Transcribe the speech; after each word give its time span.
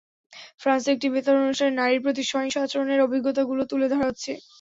ফ্রান্সে 0.61 0.89
একটি 0.91 1.07
বেতার 1.13 1.41
অনুষ্ঠানে 1.41 1.73
নারীর 1.75 2.03
প্রতি 2.03 2.23
সহিংস 2.25 2.55
আচরণের 2.59 2.99
অভিজ্ঞতাগুলো 3.01 3.61
তুলে 3.71 3.87
ধরা 3.91 4.05
হচ্ছে। 4.09 4.31